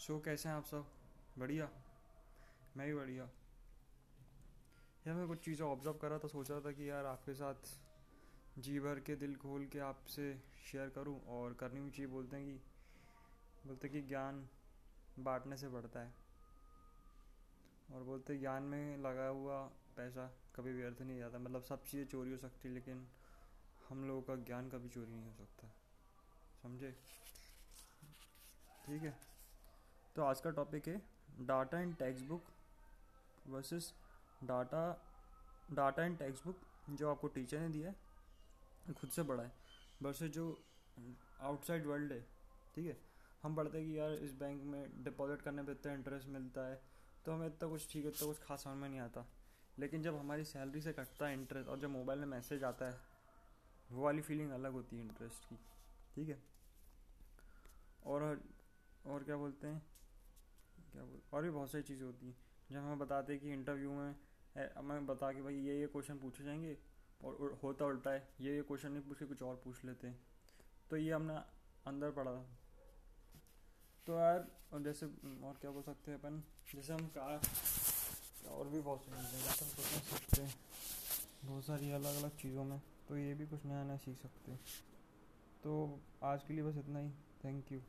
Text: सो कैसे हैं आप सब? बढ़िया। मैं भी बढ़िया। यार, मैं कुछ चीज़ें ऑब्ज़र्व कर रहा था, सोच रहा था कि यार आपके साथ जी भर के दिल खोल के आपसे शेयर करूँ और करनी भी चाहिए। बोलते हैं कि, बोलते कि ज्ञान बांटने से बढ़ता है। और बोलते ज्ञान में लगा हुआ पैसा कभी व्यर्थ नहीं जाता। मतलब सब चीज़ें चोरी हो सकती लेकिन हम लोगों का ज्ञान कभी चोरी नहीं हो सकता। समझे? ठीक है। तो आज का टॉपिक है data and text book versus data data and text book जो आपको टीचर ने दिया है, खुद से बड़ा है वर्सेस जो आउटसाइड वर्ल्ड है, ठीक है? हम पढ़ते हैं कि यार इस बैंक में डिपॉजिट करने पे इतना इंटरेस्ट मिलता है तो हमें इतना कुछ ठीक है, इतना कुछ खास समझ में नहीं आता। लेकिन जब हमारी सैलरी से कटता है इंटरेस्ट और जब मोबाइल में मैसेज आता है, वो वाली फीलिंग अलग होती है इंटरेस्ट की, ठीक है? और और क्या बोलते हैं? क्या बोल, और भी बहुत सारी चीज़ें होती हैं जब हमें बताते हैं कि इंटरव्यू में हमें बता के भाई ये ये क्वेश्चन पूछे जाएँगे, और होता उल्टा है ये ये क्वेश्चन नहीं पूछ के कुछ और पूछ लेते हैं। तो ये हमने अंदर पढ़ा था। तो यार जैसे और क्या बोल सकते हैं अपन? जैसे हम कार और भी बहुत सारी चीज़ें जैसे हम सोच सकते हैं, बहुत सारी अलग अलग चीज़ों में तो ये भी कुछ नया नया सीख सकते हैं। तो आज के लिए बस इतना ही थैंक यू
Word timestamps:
सो 0.00 0.20
कैसे 0.20 0.48
हैं 0.48 0.56
आप 0.56 0.64
सब? 0.64 0.86
बढ़िया। 1.38 1.68
मैं 2.76 2.86
भी 2.86 2.94
बढ़िया। 2.94 3.24
यार, 5.06 5.14
मैं 5.14 5.28
कुछ 5.28 5.38
चीज़ें 5.38 5.66
ऑब्ज़र्व 5.66 5.94
कर 5.94 6.08
रहा 6.08 6.18
था, 6.18 6.28
सोच 6.28 6.50
रहा 6.50 6.60
था 6.60 6.72
कि 6.72 6.90
यार 6.90 7.06
आपके 7.06 7.34
साथ 7.34 7.54
जी 8.58 8.80
भर 8.80 9.00
के 9.00 9.16
दिल 9.16 9.36
खोल 9.36 9.66
के 9.66 9.78
आपसे 9.78 10.42
शेयर 10.72 10.88
करूँ 10.88 11.26
और 11.26 11.54
करनी 11.54 11.80
भी 11.80 11.90
चाहिए। 11.90 12.06
बोलते 12.06 12.36
हैं 12.36 12.46
कि, 12.46 12.60
बोलते 13.66 13.88
कि 13.88 14.02
ज्ञान 14.02 14.48
बांटने 15.18 15.56
से 15.56 15.68
बढ़ता 15.68 16.00
है। 16.00 16.14
और 17.92 18.02
बोलते 18.02 18.38
ज्ञान 18.38 18.62
में 18.62 18.98
लगा 18.98 19.26
हुआ 19.26 19.62
पैसा 19.96 20.34
कभी 20.56 20.72
व्यर्थ 20.72 21.02
नहीं 21.02 21.18
जाता। 21.18 21.38
मतलब 21.38 21.62
सब 21.62 21.84
चीज़ें 21.84 22.06
चोरी 22.06 22.30
हो 22.30 22.36
सकती 22.36 22.68
लेकिन 22.68 23.08
हम 23.88 24.04
लोगों 24.04 24.22
का 24.22 24.36
ज्ञान 24.36 24.68
कभी 24.68 24.88
चोरी 24.88 25.12
नहीं 25.12 25.24
हो 25.24 25.34
सकता। 25.34 25.68
समझे? 26.62 26.92
ठीक 28.86 29.02
है। 29.02 29.29
तो 30.16 30.22
आज 30.22 30.40
का 30.40 30.50
टॉपिक 30.50 30.88
है 30.88 31.00
data 31.40 31.80
and 31.80 31.94
text 31.96 32.24
book 32.26 32.44
versus 33.48 33.92
data 34.44 34.82
data 35.72 36.04
and 36.04 36.18
text 36.18 36.44
book 36.46 36.60
जो 36.90 37.10
आपको 37.10 37.28
टीचर 37.28 37.60
ने 37.60 37.68
दिया 37.68 37.88
है, 37.88 38.92
खुद 38.92 39.10
से 39.10 39.22
बड़ा 39.22 39.42
है 39.42 39.52
वर्सेस 40.02 40.30
जो 40.30 40.46
आउटसाइड 41.40 41.86
वर्ल्ड 41.86 42.12
है, 42.12 42.20
ठीक 42.74 42.86
है? 42.86 42.96
हम 43.42 43.54
पढ़ते 43.56 43.78
हैं 43.78 43.86
कि 43.86 43.98
यार 43.98 44.12
इस 44.14 44.34
बैंक 44.34 44.62
में 44.64 45.04
डिपॉजिट 45.04 45.42
करने 45.42 45.62
पे 45.62 45.72
इतना 45.72 45.92
इंटरेस्ट 45.92 46.28
मिलता 46.28 46.66
है 46.66 46.80
तो 47.26 47.32
हमें 47.32 47.46
इतना 47.46 47.68
कुछ 47.68 47.92
ठीक 47.92 48.04
है, 48.04 48.10
इतना 48.10 48.26
कुछ 48.26 48.42
खास 48.42 48.64
समझ 48.64 48.76
में 48.76 48.88
नहीं 48.88 49.00
आता। 49.00 49.26
लेकिन 49.78 50.02
जब 50.02 50.18
हमारी 50.18 50.44
सैलरी 50.44 50.80
से 50.80 50.92
कटता 50.92 51.26
है 51.26 51.34
इंटरेस्ट 51.34 51.68
और 51.68 51.78
जब 51.80 51.90
मोबाइल 51.90 52.18
में 52.20 52.26
मैसेज 52.28 52.64
आता 52.64 52.86
है, 52.86 53.00
वो 53.90 54.04
वाली 54.04 54.22
फीलिंग 54.22 54.50
अलग 54.52 54.72
होती 54.72 54.96
है 54.96 55.02
इंटरेस्ट 55.02 55.48
की, 55.48 55.58
ठीक 56.14 56.28
है? 56.28 56.42
और 58.06 58.40
और 59.04 59.24
क्या 59.24 59.36
बोलते 59.36 59.66
हैं? 59.66 59.82
क्या 60.92 61.02
बोल, 61.02 61.20
और 61.32 61.42
भी 61.42 61.50
बहुत 61.50 61.70
सारी 61.70 61.84
चीज़ें 61.84 62.04
होती 62.06 62.26
हैं 62.26 62.36
जब 62.70 62.78
हमें 62.78 62.98
बताते 62.98 63.32
हैं 63.32 63.42
कि 63.42 63.52
इंटरव्यू 63.52 63.90
में 63.90 64.14
हमें 64.78 65.06
बता 65.06 65.32
के 65.32 65.42
भाई 65.42 65.54
ये 65.56 65.78
ये 65.80 65.86
क्वेश्चन 65.86 66.18
पूछे 66.18 66.44
जाएँगे, 66.44 66.76
और 67.20 67.58
होता 67.62 67.84
उल्टा 67.86 68.10
है 68.10 68.28
ये 68.40 68.54
ये 68.56 68.62
क्वेश्चन 68.62 68.92
नहीं 68.92 69.02
पूछ 69.02 69.18
के 69.18 69.24
कुछ 69.26 69.42
और 69.42 69.60
पूछ 69.64 69.84
लेते 69.84 70.06
हैं। 70.06 70.18
तो 70.90 70.96
ये 70.96 71.12
हमने 71.12 71.34
अंदर 71.86 72.10
पढ़ा 72.10 72.32
था। 72.32 72.46
तो 74.06 74.14
यार 74.14 74.46
जैसे 74.80 75.06
और 75.06 75.58
क्या 75.60 75.70
बोल 75.70 75.82
सकते 75.82 76.10
हैं 76.10 76.18
अपन? 76.18 76.42
जैसे 76.74 76.92
हम 76.92 77.06
कार 77.08 77.40
और 78.50 78.68
भी 78.68 78.80
बहुत 78.80 79.04
सारी 79.04 79.22
चीज़ें 79.22 79.42
जैसे 79.42 79.64
हम 79.64 79.70
सोच 79.70 80.02
सकते 80.10 80.42
हैं, 80.42 80.54
बहुत 81.44 81.64
सारी 81.64 81.90
अलग 81.92 82.16
अलग 82.16 82.36
चीज़ों 82.36 82.64
में 82.64 82.80
तो 83.08 83.16
ये 83.16 83.34
भी 83.34 83.46
कुछ 83.46 83.64
नया 83.66 83.82
नया 83.84 83.96
सीख 83.98 84.16
सकते 84.18 84.52
हैं। 84.52 84.60
तो 85.62 86.00
आज 86.24 86.42
के 86.42 86.54
लिए 86.54 86.64
बस 86.64 86.76
इतना 86.78 86.98
ही 86.98 87.10
थैंक 87.44 87.72
यू 87.72 87.80